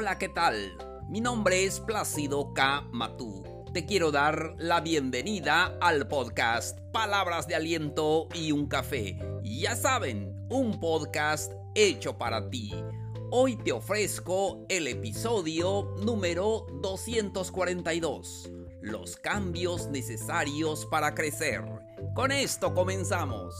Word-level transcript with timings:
Hola, 0.00 0.16
¿qué 0.16 0.30
tal? 0.30 0.78
Mi 1.10 1.20
nombre 1.20 1.66
es 1.66 1.78
Plácido 1.78 2.54
K. 2.54 2.88
Matú. 2.90 3.44
Te 3.74 3.84
quiero 3.84 4.10
dar 4.10 4.54
la 4.56 4.80
bienvenida 4.80 5.76
al 5.78 6.08
podcast 6.08 6.80
Palabras 6.90 7.46
de 7.46 7.54
Aliento 7.54 8.26
y 8.32 8.52
un 8.52 8.66
Café. 8.66 9.18
Ya 9.42 9.76
saben, 9.76 10.46
un 10.48 10.80
podcast 10.80 11.52
hecho 11.74 12.16
para 12.16 12.48
ti. 12.48 12.72
Hoy 13.30 13.56
te 13.56 13.72
ofrezco 13.72 14.64
el 14.70 14.86
episodio 14.86 15.94
número 16.02 16.64
242. 16.80 18.50
Los 18.80 19.16
cambios 19.16 19.88
necesarios 19.88 20.86
para 20.86 21.14
crecer. 21.14 21.62
Con 22.14 22.32
esto 22.32 22.72
comenzamos. 22.72 23.54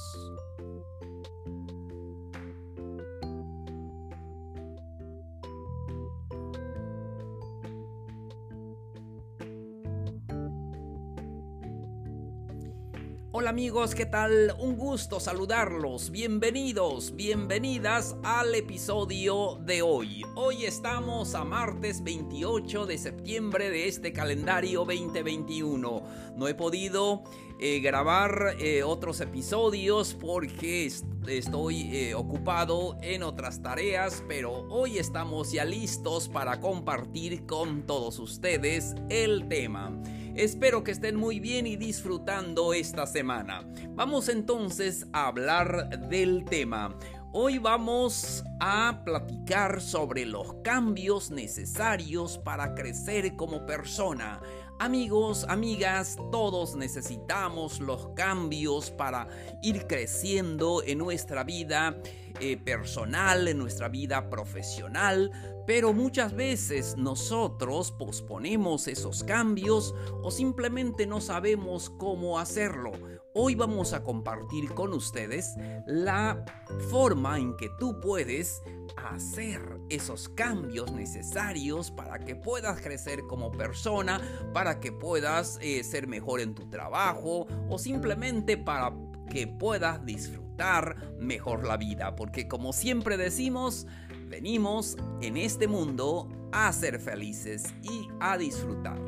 Hola 13.32 13.50
amigos, 13.50 13.94
¿qué 13.94 14.06
tal? 14.06 14.56
Un 14.58 14.76
gusto 14.76 15.20
saludarlos. 15.20 16.10
Bienvenidos, 16.10 17.14
bienvenidas 17.14 18.16
al 18.24 18.52
episodio 18.56 19.56
de 19.64 19.82
hoy. 19.82 20.24
Hoy 20.34 20.64
estamos 20.64 21.36
a 21.36 21.44
martes 21.44 22.02
28 22.02 22.86
de 22.86 22.98
septiembre 22.98 23.70
de 23.70 23.86
este 23.86 24.12
calendario 24.12 24.80
2021. 24.84 26.02
No 26.34 26.48
he 26.48 26.54
podido 26.56 27.22
eh, 27.60 27.78
grabar 27.78 28.56
eh, 28.58 28.82
otros 28.82 29.20
episodios 29.20 30.14
porque 30.14 30.90
estoy 31.28 31.82
eh, 31.96 32.14
ocupado 32.16 32.98
en 33.00 33.22
otras 33.22 33.62
tareas, 33.62 34.24
pero 34.26 34.66
hoy 34.70 34.98
estamos 34.98 35.52
ya 35.52 35.64
listos 35.64 36.28
para 36.28 36.58
compartir 36.58 37.46
con 37.46 37.86
todos 37.86 38.18
ustedes 38.18 38.96
el 39.08 39.46
tema. 39.46 39.96
Espero 40.40 40.82
que 40.82 40.92
estén 40.92 41.16
muy 41.16 41.38
bien 41.38 41.66
y 41.66 41.76
disfrutando 41.76 42.72
esta 42.72 43.06
semana. 43.06 43.62
Vamos 43.90 44.30
entonces 44.30 45.06
a 45.12 45.26
hablar 45.26 46.08
del 46.08 46.46
tema. 46.46 46.96
Hoy 47.34 47.58
vamos 47.58 48.42
a 48.58 49.02
platicar 49.04 49.82
sobre 49.82 50.24
los 50.24 50.54
cambios 50.64 51.30
necesarios 51.30 52.38
para 52.38 52.74
crecer 52.74 53.36
como 53.36 53.66
persona. 53.66 54.40
Amigos, 54.78 55.44
amigas, 55.46 56.16
todos 56.32 56.74
necesitamos 56.74 57.78
los 57.78 58.08
cambios 58.16 58.90
para 58.90 59.28
ir 59.60 59.86
creciendo 59.86 60.82
en 60.82 60.96
nuestra 60.96 61.44
vida 61.44 62.00
eh, 62.40 62.56
personal, 62.56 63.46
en 63.46 63.58
nuestra 63.58 63.90
vida 63.90 64.30
profesional, 64.30 65.30
pero 65.70 65.92
muchas 65.92 66.34
veces 66.34 66.96
nosotros 66.96 67.92
posponemos 67.92 68.88
esos 68.88 69.22
cambios 69.22 69.94
o 70.20 70.32
simplemente 70.32 71.06
no 71.06 71.20
sabemos 71.20 71.90
cómo 71.90 72.40
hacerlo. 72.40 72.90
Hoy 73.34 73.54
vamos 73.54 73.92
a 73.92 74.02
compartir 74.02 74.74
con 74.74 74.92
ustedes 74.92 75.54
la 75.86 76.44
forma 76.90 77.38
en 77.38 77.56
que 77.56 77.68
tú 77.78 78.00
puedes 78.00 78.60
hacer 78.96 79.60
esos 79.90 80.28
cambios 80.30 80.90
necesarios 80.90 81.92
para 81.92 82.18
que 82.18 82.34
puedas 82.34 82.80
crecer 82.80 83.20
como 83.28 83.52
persona, 83.52 84.20
para 84.52 84.80
que 84.80 84.90
puedas 84.90 85.60
eh, 85.62 85.84
ser 85.84 86.08
mejor 86.08 86.40
en 86.40 86.56
tu 86.56 86.68
trabajo 86.68 87.46
o 87.68 87.78
simplemente 87.78 88.56
para 88.56 88.92
que 89.30 89.46
puedas 89.46 90.04
disfrutar 90.04 91.14
mejor 91.20 91.64
la 91.64 91.76
vida. 91.76 92.16
Porque 92.16 92.48
como 92.48 92.72
siempre 92.72 93.16
decimos, 93.16 93.86
venimos 94.30 94.96
en 95.20 95.36
este 95.36 95.66
mundo 95.66 96.28
a 96.52 96.72
ser 96.72 97.00
felices 97.00 97.74
y 97.82 98.08
a 98.20 98.38
disfrutar. 98.38 98.98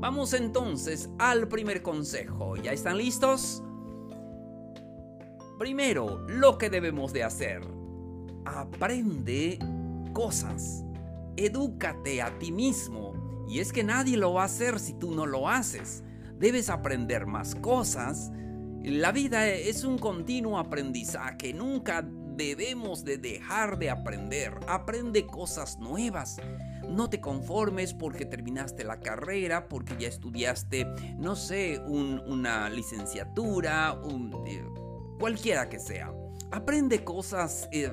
Vamos 0.00 0.32
entonces 0.32 1.10
al 1.18 1.46
primer 1.48 1.82
consejo. 1.82 2.56
¿Ya 2.56 2.72
están 2.72 2.96
listos? 2.96 3.62
Primero, 5.58 6.26
lo 6.26 6.56
que 6.56 6.70
debemos 6.70 7.12
de 7.12 7.22
hacer 7.22 7.62
aprende 8.46 9.58
cosas. 10.14 10.82
Edúcate 11.36 12.22
a 12.22 12.38
ti 12.38 12.50
mismo. 12.50 13.12
Y 13.46 13.58
es 13.58 13.72
que 13.72 13.84
nadie 13.84 14.16
lo 14.16 14.32
va 14.32 14.42
a 14.42 14.46
hacer 14.46 14.80
si 14.80 14.94
tú 14.94 15.14
no 15.14 15.26
lo 15.26 15.48
haces. 15.48 16.02
Debes 16.38 16.70
aprender 16.70 17.26
más 17.26 17.54
cosas. 17.54 18.32
La 18.82 19.12
vida 19.12 19.46
es 19.46 19.84
un 19.84 19.98
continuo 19.98 20.58
aprendizaje. 20.58 21.52
Nunca 21.52 22.02
debemos 22.02 23.04
de 23.04 23.18
dejar 23.18 23.78
de 23.78 23.90
aprender. 23.90 24.58
Aprende 24.66 25.26
cosas 25.26 25.78
nuevas. 25.78 26.38
No 26.88 27.10
te 27.10 27.20
conformes 27.20 27.92
porque 27.92 28.24
terminaste 28.24 28.84
la 28.84 28.98
carrera, 28.98 29.68
porque 29.68 29.94
ya 29.98 30.08
estudiaste, 30.08 30.86
no 31.18 31.36
sé, 31.36 31.78
una 31.80 32.70
licenciatura, 32.70 34.00
eh, 34.46 34.64
cualquiera 35.18 35.68
que 35.68 35.78
sea. 35.78 36.10
Aprende 36.50 37.04
cosas 37.04 37.68
eh, 37.72 37.92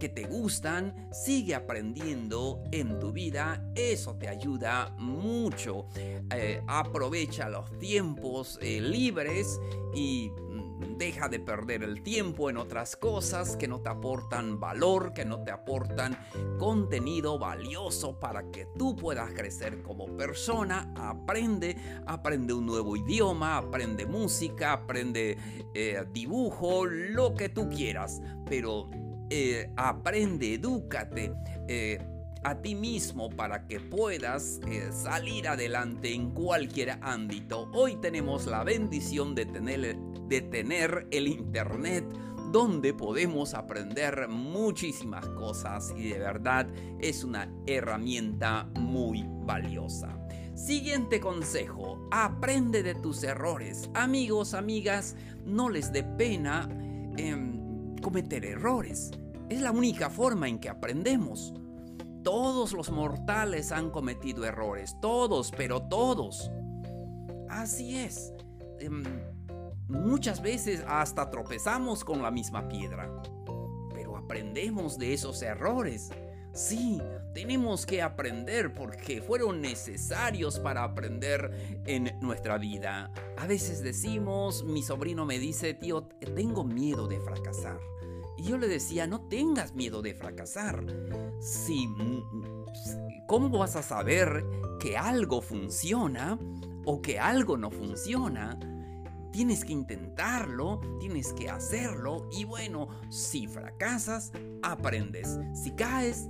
que 0.00 0.08
te 0.08 0.24
gustan, 0.24 1.08
sigue 1.12 1.54
aprendiendo 1.54 2.64
en 2.72 2.98
tu 2.98 3.12
vida, 3.12 3.62
eso 3.74 4.16
te 4.16 4.28
ayuda 4.28 4.94
mucho. 4.98 5.86
Eh, 5.94 6.62
aprovecha 6.66 7.48
los 7.50 7.78
tiempos 7.78 8.58
eh, 8.62 8.80
libres 8.80 9.60
y 9.94 10.30
mm, 10.30 10.96
deja 10.96 11.28
de 11.28 11.38
perder 11.38 11.82
el 11.82 12.02
tiempo 12.02 12.48
en 12.48 12.56
otras 12.56 12.96
cosas 12.96 13.56
que 13.56 13.68
no 13.68 13.82
te 13.82 13.90
aportan 13.90 14.58
valor, 14.58 15.12
que 15.12 15.26
no 15.26 15.44
te 15.44 15.50
aportan 15.50 16.18
contenido 16.58 17.38
valioso 17.38 18.18
para 18.18 18.50
que 18.50 18.66
tú 18.78 18.96
puedas 18.96 19.30
crecer 19.32 19.82
como 19.82 20.16
persona. 20.16 20.94
Aprende, 20.96 21.76
aprende 22.06 22.54
un 22.54 22.64
nuevo 22.64 22.96
idioma, 22.96 23.58
aprende 23.58 24.06
música, 24.06 24.72
aprende 24.72 25.36
eh, 25.74 26.02
dibujo, 26.10 26.86
lo 26.86 27.34
que 27.34 27.50
tú 27.50 27.68
quieras, 27.68 28.22
pero 28.48 28.88
eh, 29.30 29.70
aprende, 29.76 30.54
edúcate 30.54 31.32
eh, 31.68 31.98
a 32.42 32.60
ti 32.60 32.74
mismo 32.74 33.30
para 33.30 33.66
que 33.66 33.80
puedas 33.80 34.60
eh, 34.66 34.88
salir 34.92 35.46
adelante 35.46 36.12
en 36.12 36.30
cualquier 36.30 36.98
ámbito. 37.02 37.70
Hoy 37.72 37.96
tenemos 37.96 38.46
la 38.46 38.64
bendición 38.64 39.34
de 39.34 39.46
tener, 39.46 39.96
de 39.96 40.40
tener 40.40 41.06
el 41.10 41.28
Internet 41.28 42.04
donde 42.50 42.92
podemos 42.92 43.54
aprender 43.54 44.26
muchísimas 44.28 45.24
cosas 45.28 45.94
y 45.96 46.08
de 46.08 46.18
verdad 46.18 46.66
es 46.98 47.22
una 47.22 47.48
herramienta 47.66 48.64
muy 48.74 49.24
valiosa. 49.44 50.16
Siguiente 50.54 51.20
consejo, 51.20 52.08
aprende 52.10 52.82
de 52.82 52.94
tus 52.96 53.22
errores. 53.22 53.88
Amigos, 53.94 54.54
amigas, 54.54 55.14
no 55.46 55.70
les 55.70 55.92
dé 55.92 56.02
pena 56.02 56.68
em, 57.16 57.49
cometer 58.00 58.44
errores. 58.44 59.10
Es 59.48 59.60
la 59.60 59.72
única 59.72 60.10
forma 60.10 60.48
en 60.48 60.58
que 60.58 60.68
aprendemos. 60.68 61.52
Todos 62.22 62.72
los 62.72 62.90
mortales 62.90 63.72
han 63.72 63.90
cometido 63.90 64.44
errores, 64.44 64.96
todos, 65.00 65.50
pero 65.56 65.82
todos. 65.82 66.50
Así 67.48 67.96
es. 67.96 68.32
Em, 68.78 69.02
muchas 69.88 70.42
veces 70.42 70.84
hasta 70.86 71.30
tropezamos 71.30 72.04
con 72.04 72.22
la 72.22 72.30
misma 72.30 72.68
piedra, 72.68 73.10
pero 73.92 74.16
aprendemos 74.16 74.98
de 74.98 75.14
esos 75.14 75.42
errores. 75.42 76.10
Sí, 76.52 77.00
tenemos 77.32 77.86
que 77.86 78.02
aprender 78.02 78.74
porque 78.74 79.22
fueron 79.22 79.60
necesarios 79.60 80.58
para 80.58 80.82
aprender 80.82 81.80
en 81.86 82.18
nuestra 82.20 82.58
vida. 82.58 83.12
A 83.36 83.46
veces 83.46 83.82
decimos, 83.82 84.64
mi 84.64 84.82
sobrino 84.82 85.24
me 85.24 85.38
dice, 85.38 85.74
tío, 85.74 86.02
tengo 86.34 86.64
miedo 86.64 87.06
de 87.06 87.20
fracasar. 87.20 87.78
Y 88.36 88.44
yo 88.44 88.58
le 88.58 88.68
decía, 88.68 89.06
no 89.06 89.28
tengas 89.28 89.74
miedo 89.74 90.02
de 90.02 90.14
fracasar. 90.14 90.84
Si, 91.40 91.88
¿Cómo 93.26 93.48
vas 93.50 93.76
a 93.76 93.82
saber 93.82 94.44
que 94.80 94.96
algo 94.96 95.40
funciona 95.40 96.38
o 96.84 97.00
que 97.00 97.20
algo 97.20 97.56
no 97.56 97.70
funciona? 97.70 98.58
Tienes 99.30 99.64
que 99.64 99.72
intentarlo, 99.72 100.80
tienes 100.98 101.32
que 101.34 101.48
hacerlo 101.48 102.28
y 102.32 102.44
bueno, 102.44 102.88
si 103.08 103.46
fracasas, 103.46 104.32
aprendes. 104.62 105.38
Si 105.54 105.70
caes, 105.72 106.28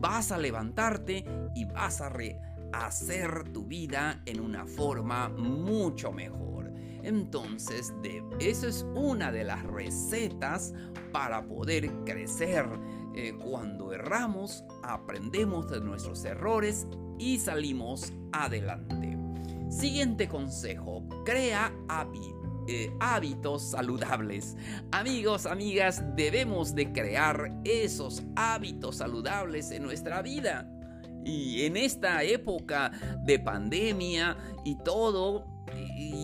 vas 0.00 0.32
a 0.32 0.38
levantarte 0.38 1.24
y 1.54 1.64
vas 1.66 2.00
a 2.00 2.08
rehacer 2.08 3.44
tu 3.52 3.66
vida 3.66 4.22
en 4.26 4.40
una 4.40 4.66
forma 4.66 5.28
mucho 5.28 6.12
mejor. 6.12 6.72
Entonces, 7.02 7.92
de, 8.02 8.22
eso 8.40 8.68
es 8.68 8.86
una 8.94 9.32
de 9.32 9.44
las 9.44 9.62
recetas 9.64 10.74
para 11.12 11.42
poder 11.42 11.90
crecer. 12.04 12.66
Eh, 13.14 13.34
cuando 13.42 13.92
erramos, 13.92 14.64
aprendemos 14.82 15.70
de 15.70 15.80
nuestros 15.80 16.24
errores 16.24 16.86
y 17.18 17.38
salimos 17.38 18.12
adelante. 18.32 19.16
Siguiente 19.70 20.28
consejo, 20.28 21.04
crea 21.24 21.72
eh, 22.72 22.92
hábitos 23.00 23.72
saludables. 23.72 24.56
Amigos, 24.92 25.44
amigas, 25.44 26.04
debemos 26.14 26.72
de 26.72 26.92
crear 26.92 27.50
esos 27.64 28.22
hábitos 28.36 28.98
saludables 28.98 29.72
en 29.72 29.82
nuestra 29.82 30.22
vida. 30.22 30.70
Y 31.24 31.64
en 31.64 31.76
esta 31.76 32.22
época 32.22 32.92
de 33.24 33.40
pandemia 33.40 34.36
y 34.64 34.76
todo, 34.84 35.46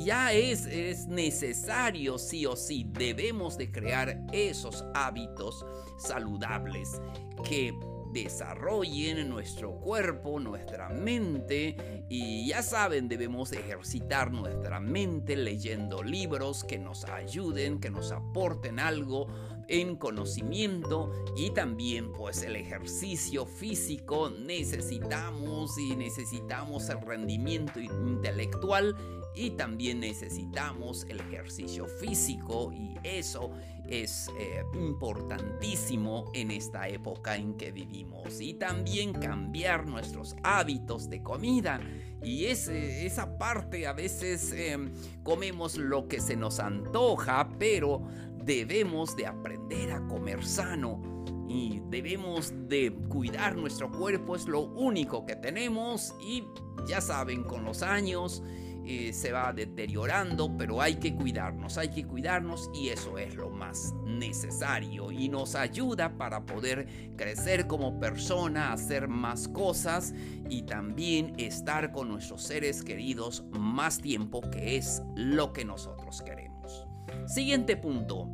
ya 0.05 0.33
es, 0.33 0.67
es 0.67 1.09
necesario 1.09 2.17
sí 2.17 2.47
o 2.47 2.55
sí, 2.55 2.87
debemos 2.93 3.59
de 3.59 3.73
crear 3.73 4.23
esos 4.33 4.85
hábitos 4.95 5.67
saludables 5.99 7.01
que 7.43 7.77
desarrollen 8.17 9.29
nuestro 9.29 9.79
cuerpo, 9.79 10.41
nuestra 10.41 10.89
mente 10.89 12.05
y 12.09 12.47
ya 12.49 12.63
saben, 12.63 13.09
debemos 13.09 13.53
ejercitar 13.53 14.33
nuestra 14.33 14.81
mente 14.81 15.37
leyendo 15.37 16.03
libros 16.03 16.65
que 16.65 16.79
nos 16.79 17.05
ayuden, 17.05 17.79
que 17.79 17.91
nos 17.91 18.13
aporten 18.13 18.79
algo 18.79 19.27
en 19.69 19.97
conocimiento 19.97 21.13
y 21.37 21.51
también 21.51 22.11
pues 22.13 22.43
el 22.43 22.57
ejercicio 22.57 23.45
físico. 23.45 24.31
Necesitamos 24.31 25.77
y 25.77 25.95
necesitamos 25.95 26.89
el 26.89 27.03
rendimiento 27.03 27.81
intelectual 27.81 28.97
y 29.37 29.51
también 29.51 30.01
necesitamos 30.01 31.07
el 31.11 31.21
ejercicio 31.21 31.87
físico 31.87 32.73
y 32.73 32.97
eso 33.05 33.51
es 33.87 34.31
eh, 34.39 34.63
importantísimo 34.75 36.31
en 36.35 36.51
esta 36.51 36.89
época 36.89 37.37
en 37.37 37.55
que 37.55 37.71
vivimos. 37.71 38.41
Y 38.41 38.55
también 38.55 39.13
cambiar 39.13 39.87
nuestros 39.87 40.35
hábitos 40.43 41.11
de 41.11 41.23
comida. 41.23 41.81
Y 42.23 42.47
esa 42.47 43.39
parte 43.39 43.87
a 43.87 43.93
veces 43.93 44.53
em, 44.53 44.93
comemos 45.23 45.77
lo 45.77 46.09
que 46.09 46.21
se 46.21 46.35
nos 46.35 46.59
antoja 46.59 47.49
pero 47.59 48.03
debemos 48.43 49.15
de 49.17 49.27
aprender 49.27 49.93
a 49.93 50.07
comer 50.09 50.45
sano. 50.45 51.03
Y 51.49 51.81
debemos 51.91 52.53
de 52.69 52.93
cuidar 53.09 53.55
nuestro 53.55 53.91
cuerpo 53.91 54.35
es 54.35 54.49
lo 54.49 54.61
único 54.61 55.27
que 55.27 55.37
tenemos. 55.37 56.15
Y 56.21 56.45
ya 56.89 57.01
saben 57.01 57.45
con 57.45 57.65
los 57.65 57.83
años 57.83 58.43
eh, 58.89 59.13
se 59.13 59.33
va 59.33 59.53
deteriorando, 59.53 60.57
pero 60.57 60.81
hay 60.81 60.95
que 60.95 61.15
cuidarnos, 61.15 61.77
hay 61.77 61.89
que 61.89 62.05
cuidarnos 62.05 62.71
y 62.73 62.91
eso 62.91 63.19
es 63.19 63.35
lo 63.35 63.51
más 63.51 63.93
necesario 64.05 65.11
y 65.11 65.29
nos 65.29 65.57
ayuda 65.57 66.17
para 66.17 66.47
poder 66.47 66.87
crecer 67.17 67.67
como 67.67 67.99
persona, 67.99 68.73
hacer 68.73 69.09
más 69.09 69.49
cosas 69.49 70.15
y 70.49 70.63
también 70.63 71.35
estar 71.37 71.91
con 71.91 72.09
nuestros 72.09 72.45
seres 72.45 72.85
queridos 72.85 73.45
más 73.51 73.99
tiempo, 73.99 74.41
que 74.41 74.77
es 74.77 75.03
lo 75.17 75.53
que 75.53 75.65
nosotros 75.65 76.23
queremos. 76.23 76.87
Siguiente 77.27 77.77
punto, 77.77 78.29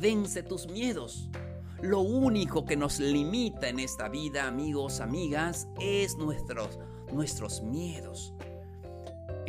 vence 0.00 0.42
tus 0.42 0.68
miedos. 0.68 1.28
Lo 1.82 2.00
único 2.00 2.64
que 2.64 2.76
nos 2.76 2.98
limita 2.98 3.68
en 3.68 3.78
esta 3.78 4.08
vida, 4.08 4.46
amigos, 4.46 5.00
amigas, 5.00 5.68
es 5.80 6.16
nuestros, 6.16 6.78
nuestros 7.12 7.62
miedos. 7.62 8.34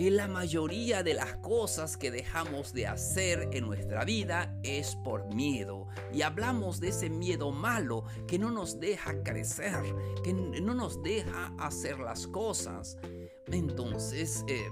La 0.10 0.28
mayoría 0.28 1.04
de 1.04 1.14
las 1.14 1.36
cosas 1.38 1.96
que 1.96 2.10
dejamos 2.10 2.74
de 2.74 2.88
hacer 2.88 3.50
en 3.52 3.68
nuestra 3.68 4.04
vida 4.04 4.58
es 4.64 4.96
por 4.96 5.32
miedo. 5.36 5.88
Y 6.12 6.24
hablamos 6.24 6.80
de 6.80 6.88
ese 6.88 7.12
miedo 7.12 7.52
malo 7.52 8.06
que 8.28 8.40
no 8.40 8.50
nos 8.50 8.80
deja 8.80 9.22
crecer, 9.22 9.96
que 10.24 10.34
no 10.34 10.74
nos 10.74 11.04
deja 11.04 11.54
hacer 11.60 12.00
las 12.00 12.26
cosas. 12.26 12.98
Entonces, 13.52 14.44
eh, 14.48 14.68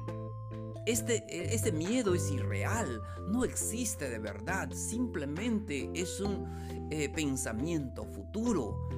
este, 0.88 1.24
este 1.54 1.72
miedo 1.72 2.16
es 2.16 2.32
irreal, 2.32 3.00
no 3.28 3.46
existe 3.46 4.10
de 4.10 4.18
verdad, 4.18 4.72
simplemente 4.72 5.92
es 5.94 6.20
un 6.20 6.48
eh, 6.90 7.08
pensamiento 7.08 8.04
futuro. 8.04 8.90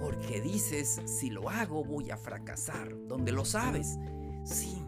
Porque 0.00 0.40
dices, 0.40 1.02
si 1.04 1.28
lo 1.28 1.50
hago 1.50 1.84
voy 1.84 2.10
a 2.10 2.16
fracasar, 2.16 2.96
donde 3.06 3.30
lo 3.30 3.44
sabes. 3.44 3.98
Sí, 4.42 4.82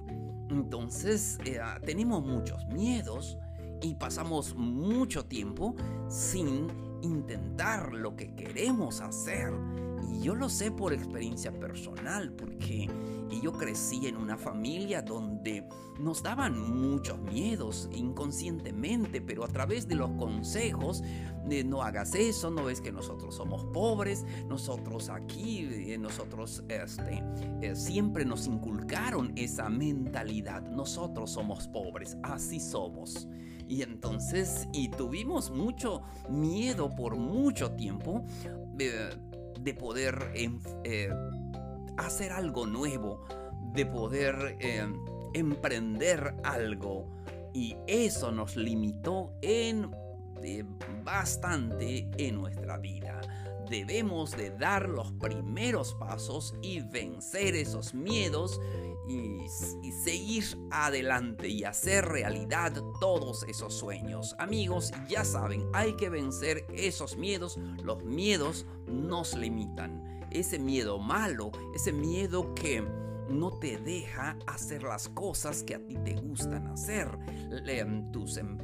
entonces 0.52 1.38
eh, 1.44 1.58
ah, 1.60 1.78
tenemos 1.84 2.24
muchos 2.24 2.66
miedos 2.66 3.38
y 3.80 3.94
pasamos 3.94 4.54
mucho 4.54 5.24
tiempo 5.24 5.74
sin 6.08 6.68
intentar 7.02 7.92
lo 7.92 8.14
que 8.16 8.34
queremos 8.34 9.00
hacer. 9.00 9.52
Y 10.10 10.20
yo 10.20 10.34
lo 10.34 10.48
sé 10.48 10.70
por 10.70 10.92
experiencia 10.92 11.52
personal, 11.52 12.32
porque 12.32 12.88
yo 13.42 13.52
crecí 13.52 14.06
en 14.06 14.16
una 14.16 14.38
familia 14.38 15.02
donde 15.02 15.66
nos 15.98 16.22
daban 16.22 16.58
muchos 16.80 17.18
miedos 17.18 17.88
inconscientemente, 17.92 19.20
pero 19.20 19.44
a 19.44 19.48
través 19.48 19.88
de 19.88 19.96
los 19.96 20.10
consejos 20.12 21.02
no 21.64 21.82
hagas 21.82 22.14
eso, 22.14 22.50
no 22.50 22.64
ves 22.64 22.80
que 22.80 22.92
nosotros 22.92 23.34
somos 23.34 23.64
pobres, 23.66 24.24
nosotros 24.46 25.08
aquí, 25.08 25.68
eh, 25.70 25.98
nosotros 25.98 26.62
este, 26.68 27.22
eh, 27.60 27.74
siempre 27.74 28.24
nos 28.24 28.46
inculcaron 28.46 29.32
esa 29.36 29.68
mentalidad, 29.68 30.62
nosotros 30.62 31.32
somos 31.32 31.66
pobres, 31.66 32.16
así 32.22 32.60
somos. 32.60 33.28
Y 33.68 33.82
entonces, 33.82 34.68
y 34.72 34.88
tuvimos 34.88 35.50
mucho 35.50 36.02
miedo 36.30 36.94
por 36.94 37.16
mucho 37.16 37.72
tiempo 37.72 38.24
de 39.62 39.74
poder 39.74 40.32
eh, 40.34 41.10
hacer 41.96 42.32
algo 42.32 42.66
nuevo, 42.66 43.24
de 43.72 43.86
poder 43.86 44.58
emprender 45.34 46.34
algo. 46.42 47.08
Y 47.54 47.76
eso 47.86 48.32
nos 48.32 48.56
limitó 48.56 49.34
en 49.42 49.90
bastante 51.04 52.08
en 52.16 52.36
nuestra 52.36 52.78
vida. 52.78 53.20
Debemos 53.68 54.32
de 54.32 54.50
dar 54.50 54.88
los 54.88 55.12
primeros 55.12 55.94
pasos 55.94 56.54
y 56.62 56.80
vencer 56.80 57.54
esos 57.54 57.94
miedos 57.94 58.60
y, 59.08 59.48
seguir 59.92 60.44
adelante 60.70 61.48
y 61.48 61.64
hacer 61.64 62.04
realidad 62.06 62.72
todos 63.00 63.44
esos 63.44 63.74
sueños. 63.74 64.34
Amigos, 64.38 64.92
ya 65.08 65.24
saben, 65.24 65.66
hay 65.72 65.94
que 65.96 66.08
vencer 66.08 66.66
esos 66.74 67.16
miedos. 67.16 67.58
Los 67.82 68.02
miedos 68.04 68.66
nos 68.86 69.34
limitan. 69.34 70.02
Ese 70.30 70.58
miedo 70.58 70.98
malo, 70.98 71.50
ese 71.74 71.92
miedo 71.92 72.54
que 72.54 72.82
no 73.28 73.58
te 73.58 73.78
deja 73.78 74.38
hacer 74.46 74.82
las 74.82 75.08
cosas 75.08 75.62
que 75.62 75.74
a 75.74 75.86
ti 75.86 75.96
te 76.04 76.14
gustan 76.14 76.66
hacer. 76.68 77.08
Tus 78.12 78.36
em, 78.36 78.58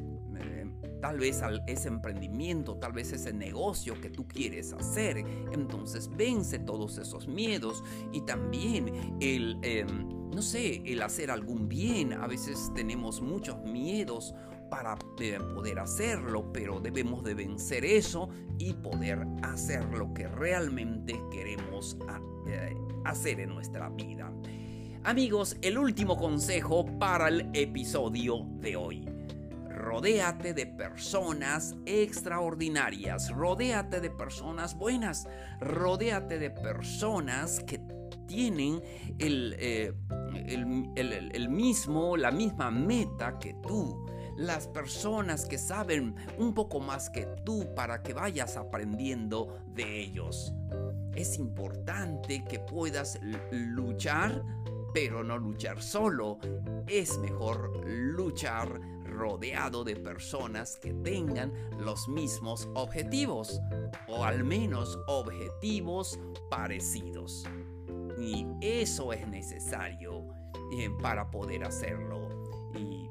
tal 1.01 1.19
vez 1.19 1.43
ese 1.67 1.89
emprendimiento, 1.89 2.77
tal 2.77 2.93
vez 2.93 3.13
ese 3.13 3.33
negocio 3.33 4.01
que 4.01 4.11
tú 4.11 4.27
quieres 4.27 4.73
hacer. 4.73 5.19
Entonces 5.53 6.11
vence 6.17 6.59
todos 6.59 6.99
esos 6.99 7.29
miedos 7.29 7.83
y 8.13 8.23
también 8.23 9.17
el, 9.21 9.59
em, 9.63 10.31
no 10.31 10.43
sé, 10.43 10.83
el 10.85 11.03
hacer 11.03 11.31
algún 11.31 11.69
bien. 11.69 12.13
A 12.13 12.27
veces 12.27 12.71
tenemos 12.75 13.21
muchos 13.21 13.59
miedos 13.65 14.35
para 14.71 14.99
eh, 15.21 15.39
poder 15.55 15.79
hacerlo, 15.79 16.53
pero 16.53 16.81
debemos 16.81 17.25
de 17.25 17.35
vencer 17.35 17.85
eso 17.85 18.29
y 18.59 18.75
poder 18.75 19.27
hacer 19.43 19.85
lo 19.97 20.13
que 20.13 20.29
realmente 20.29 21.21
queremos 21.31 21.97
eh, 22.47 22.77
hacer 23.05 23.41
en 23.41 23.51
nuestra 23.51 23.89
vida. 23.89 24.33
Amigos, 25.05 25.57
el 25.63 25.79
último 25.79 26.17
consejo 26.17 26.85
para 26.99 27.29
el 27.29 27.51
episodio 27.55 28.47
de 28.61 28.77
hoy. 28.77 29.18
Rodéate 29.89 30.53
de 30.53 30.67
personas 30.67 31.75
extraordinarias, 31.87 33.31
rodéate 33.31 34.03
de 34.03 34.11
personas 34.11 34.77
buenas, 34.77 35.27
rodéate 35.61 36.39
de 36.39 36.51
personas 36.51 37.61
que 37.61 37.81
tienen 38.27 38.83
el, 39.19 39.57
eh, 39.59 39.95
el, 40.45 41.49
mismo, 41.49 42.19
la 42.19 42.31
misma 42.31 42.71
meta 42.71 43.39
que 43.39 43.55
tú. 43.67 44.05
Las 44.37 44.69
personas 44.69 45.47
que 45.47 45.57
saben 45.57 46.15
un 46.37 46.53
poco 46.53 46.81
más 46.81 47.09
que 47.09 47.27
tú 47.47 47.75
para 47.75 48.03
que 48.03 48.13
vayas 48.13 48.59
aprendiendo 48.59 49.57
de 49.69 50.03
ellos. 50.03 50.53
Es 51.15 51.39
importante 51.39 52.45
que 52.45 52.59
puedas 52.59 53.19
luchar, 53.51 54.45
pero 54.93 55.25
no 55.25 55.39
luchar 55.39 55.81
solo. 55.81 56.39
Es 56.87 57.17
mejor 57.17 57.87
luchar 57.87 58.98
rodeado 59.19 59.85
de 59.85 59.97
personas 59.97 60.77
que 60.77 60.95
tengan 60.95 61.53
los 61.79 62.09
mismos 62.09 62.69
objetivos 62.75 63.61
o 64.07 64.25
al 64.25 64.45
menos 64.45 64.99
objetivos 65.09 66.19
parecidos. 66.49 67.45
Y 68.19 68.47
eso 68.61 69.13
es 69.13 69.27
necesario 69.29 70.29
eh, 70.73 70.91
para 71.03 71.31
poder 71.31 71.65
hacerlo. 71.65 72.29
Y 72.75 73.09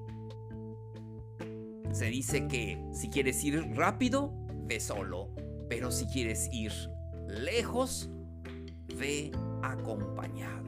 se 1.94 2.06
dice 2.06 2.48
que 2.48 2.82
si 2.94 3.10
quieres 3.10 3.44
ir 3.44 3.76
rápido, 3.76 4.34
ve 4.66 4.80
solo. 4.80 5.30
Pero 5.70 5.92
si 5.92 6.06
quieres 6.08 6.50
ir 6.52 6.72
lejos, 7.28 8.10
ve 8.98 9.32
acompañado. 9.62 10.68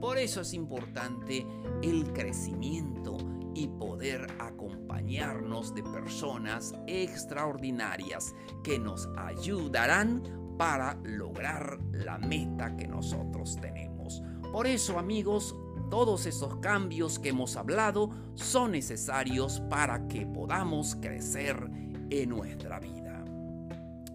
Por 0.00 0.18
eso 0.18 0.42
es 0.42 0.52
importante 0.52 1.46
el 1.82 2.12
crecimiento 2.12 3.16
y 3.54 3.68
poder 3.68 4.26
acompañarnos 4.38 5.74
de 5.74 5.82
personas 5.82 6.74
extraordinarias 6.86 8.34
que 8.62 8.78
nos 8.78 9.08
ayudarán 9.16 10.22
para 10.58 10.94
lograr 11.04 11.78
la 11.92 12.18
meta 12.18 12.76
que 12.76 12.86
nosotros 12.86 13.56
tenemos. 13.60 14.22
Por 14.52 14.66
eso, 14.66 14.98
amigos, 14.98 15.56
todos 15.90 16.26
esos 16.26 16.56
cambios 16.56 17.18
que 17.18 17.30
hemos 17.30 17.56
hablado 17.56 18.10
son 18.34 18.72
necesarios 18.72 19.60
para 19.68 20.06
que 20.08 20.26
podamos 20.26 20.96
crecer 20.96 21.68
en 22.10 22.28
nuestra 22.28 22.78
vida. 22.78 23.24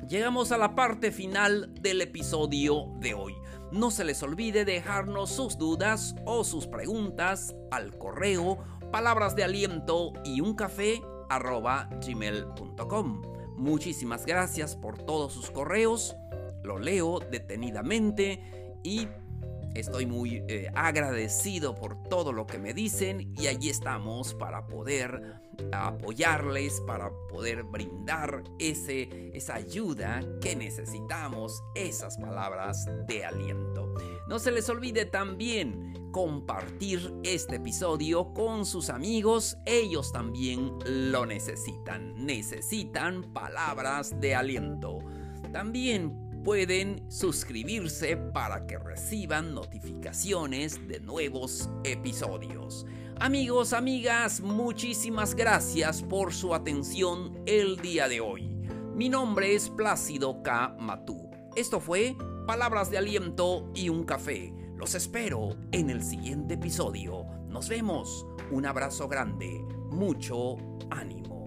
Llegamos 0.07 0.51
a 0.51 0.57
la 0.57 0.75
parte 0.75 1.11
final 1.11 1.73
del 1.81 2.01
episodio 2.01 2.91
de 2.99 3.13
hoy. 3.13 3.35
No 3.71 3.91
se 3.91 4.03
les 4.03 4.23
olvide 4.23 4.65
dejarnos 4.65 5.29
sus 5.29 5.57
dudas 5.57 6.15
o 6.25 6.43
sus 6.43 6.65
preguntas 6.65 7.55
al 7.69 7.95
correo 7.97 8.57
palabras 8.91 9.35
de 9.35 9.43
aliento 9.43 10.13
y 10.23 10.41
un 10.41 10.55
café 10.55 11.01
gmail.com. 12.05 13.21
Muchísimas 13.57 14.25
gracias 14.25 14.75
por 14.75 14.97
todos 14.97 15.33
sus 15.33 15.51
correos, 15.51 16.15
lo 16.63 16.79
leo 16.79 17.19
detenidamente 17.19 18.41
y 18.83 19.07
Estoy 19.75 20.07
muy 20.07 20.43
eh, 20.47 20.71
agradecido 20.73 21.75
por 21.75 22.01
todo 22.03 22.33
lo 22.33 22.47
que 22.47 22.57
me 22.57 22.73
dicen 22.73 23.33
y 23.37 23.47
allí 23.47 23.69
estamos 23.69 24.33
para 24.33 24.65
poder 24.65 25.35
apoyarles, 25.71 26.81
para 26.87 27.11
poder 27.29 27.63
brindar 27.63 28.43
ese, 28.57 29.31
esa 29.33 29.55
ayuda 29.55 30.21
que 30.41 30.55
necesitamos, 30.55 31.61
esas 31.75 32.17
palabras 32.17 32.89
de 33.07 33.25
aliento. 33.25 33.93
No 34.27 34.39
se 34.39 34.51
les 34.51 34.67
olvide 34.69 35.05
también 35.05 35.93
compartir 36.11 37.13
este 37.23 37.57
episodio 37.57 38.33
con 38.33 38.65
sus 38.65 38.89
amigos, 38.89 39.57
ellos 39.65 40.11
también 40.11 40.71
lo 40.85 41.25
necesitan, 41.25 42.25
necesitan 42.25 43.33
palabras 43.33 44.19
de 44.19 44.35
aliento. 44.35 44.99
También 45.51 46.29
pueden 46.43 47.03
suscribirse 47.11 48.17
para 48.17 48.65
que 48.65 48.77
reciban 48.77 49.53
notificaciones 49.53 50.87
de 50.87 50.99
nuevos 50.99 51.69
episodios. 51.83 52.85
Amigos, 53.19 53.73
amigas, 53.73 54.39
muchísimas 54.41 55.35
gracias 55.35 56.01
por 56.01 56.33
su 56.33 56.55
atención 56.55 57.41
el 57.45 57.77
día 57.77 58.07
de 58.07 58.21
hoy. 58.21 58.47
Mi 58.95 59.09
nombre 59.09 59.55
es 59.55 59.69
Plácido 59.69 60.41
K. 60.41 60.75
Matú. 60.79 61.29
Esto 61.55 61.79
fue 61.79 62.15
Palabras 62.47 62.89
de 62.89 62.97
Aliento 62.97 63.69
y 63.75 63.89
un 63.89 64.03
Café. 64.03 64.53
Los 64.79 64.95
espero 64.95 65.57
en 65.73 65.89
el 65.89 66.01
siguiente 66.01 66.53
episodio. 66.53 67.25
Nos 67.49 67.67
vemos. 67.67 68.25
Un 68.49 68.65
abrazo 68.65 69.09
grande. 69.09 69.61
Mucho 69.91 70.55
ánimo. 70.89 71.38